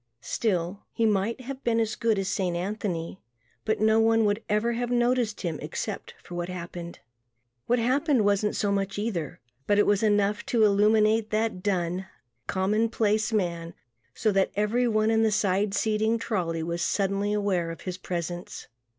[0.23, 3.21] Still, he might have been as good as Saint Anthony
[3.65, 6.97] but no one would ever have noticed him except for what happened.
[7.67, 12.07] What happened wasn't so much either but it was enough to illumine that dun,
[12.47, 13.75] common place man
[14.15, 18.67] so that everyone in the side seating trolley was suddenly aware of his presence.